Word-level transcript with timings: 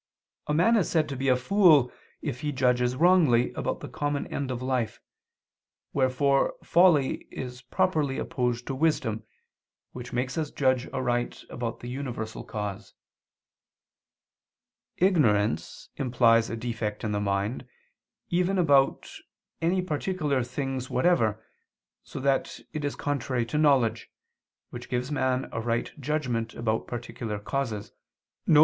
A 0.47 0.53
man 0.55 0.77
is 0.77 0.89
said 0.89 1.07
to 1.09 1.15
be 1.15 1.27
a 1.27 1.35
fool 1.35 1.91
if 2.23 2.41
he 2.41 2.51
judges 2.51 2.95
wrongly 2.95 3.53
about 3.53 3.81
the 3.81 3.87
common 3.87 4.25
end 4.33 4.49
of 4.49 4.59
life, 4.59 4.99
wherefore 5.93 6.55
folly 6.63 7.27
is 7.29 7.61
properly 7.61 8.17
opposed 8.17 8.65
to 8.65 8.73
wisdom, 8.73 9.21
which 9.91 10.11
makes 10.11 10.39
us 10.39 10.49
judge 10.49 10.87
aright 10.91 11.43
about 11.51 11.81
the 11.81 11.87
universal 11.87 12.43
cause. 12.43 12.95
Ignorance 14.97 15.89
implies 15.97 16.49
a 16.49 16.55
defect 16.57 17.03
in 17.03 17.11
the 17.11 17.21
mind, 17.21 17.67
even 18.31 18.57
about 18.57 19.07
any 19.61 19.83
particular 19.83 20.41
things 20.43 20.89
whatever, 20.89 21.45
so 22.01 22.19
that 22.19 22.59
it 22.73 22.83
is 22.83 22.95
contrary 22.95 23.45
to 23.45 23.57
knowledge, 23.59 24.09
which 24.71 24.89
gives 24.89 25.11
man 25.11 25.47
a 25.51 25.61
right 25.61 25.91
judgment 25.99 26.55
about 26.55 26.87
particular 26.87 27.37
causes, 27.37 27.91
viz. 28.47 28.59